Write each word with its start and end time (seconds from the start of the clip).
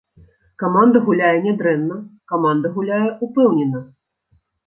Каманда 0.61 1.01
гуляе 1.09 1.33
нядрэнна, 1.47 1.97
каманда 2.33 2.67
гуляе 2.79 3.05
ўпэўнена. 3.25 3.79